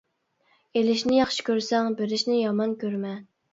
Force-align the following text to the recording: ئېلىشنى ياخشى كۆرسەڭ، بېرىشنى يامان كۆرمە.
ئېلىشنى 0.81 1.19
ياخشى 1.19 1.45
كۆرسەڭ، 1.51 1.93
بېرىشنى 2.01 2.41
يامان 2.43 2.77
كۆرمە. 2.85 3.17